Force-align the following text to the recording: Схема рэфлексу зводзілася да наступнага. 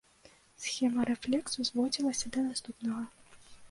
Схема 0.63 1.05
рэфлексу 1.11 1.69
зводзілася 1.71 2.27
да 2.35 2.39
наступнага. 2.51 3.03